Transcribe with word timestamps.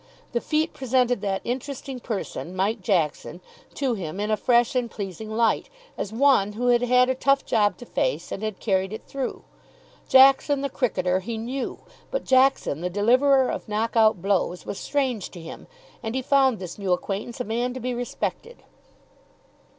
The 0.31 0.41
feat 0.41 0.73
presented 0.73 1.21
that 1.21 1.41
interesting 1.43 1.99
person, 1.99 2.55
Mike 2.55 2.81
Jackson, 2.81 3.39
to 3.75 3.93
him 3.93 4.19
in 4.19 4.31
a 4.31 4.35
fresh 4.35 4.73
and 4.73 4.89
pleasing 4.89 5.29
light, 5.29 5.69
as 5.95 6.11
one 6.11 6.53
who 6.53 6.69
had 6.69 6.81
had 6.81 7.07
a 7.07 7.13
tough 7.13 7.45
job 7.45 7.77
to 7.77 7.85
face 7.85 8.31
and 8.31 8.41
had 8.41 8.59
carried 8.59 8.93
it 8.93 9.03
through. 9.03 9.43
Jackson, 10.09 10.61
the 10.61 10.69
cricketer, 10.69 11.19
he 11.19 11.37
knew, 11.37 11.81
but 12.09 12.25
Jackson, 12.25 12.81
the 12.81 12.89
deliverer 12.89 13.51
of 13.51 13.69
knock 13.69 13.95
out 13.95 14.23
blows, 14.23 14.65
was 14.65 14.79
strange 14.79 15.29
to 15.29 15.39
him, 15.39 15.67
and 16.01 16.15
he 16.15 16.23
found 16.23 16.57
this 16.57 16.79
new 16.79 16.93
acquaintance 16.93 17.39
a 17.39 17.43
man 17.43 17.71
to 17.75 17.79
be 17.79 17.93
respected. 17.93 18.63